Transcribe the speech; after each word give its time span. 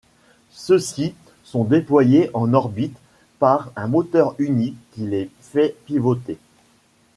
Ceux-ci 0.55 1.13
sont 1.43 1.63
déployés 1.63 2.31
en 2.33 2.55
orbite 2.55 2.97
par 3.37 3.69
un 3.75 3.87
moteur 3.87 4.33
unique 4.39 4.77
qui 4.93 5.01
les 5.01 5.29
fait 5.41 5.75
pivoter. 5.85 6.39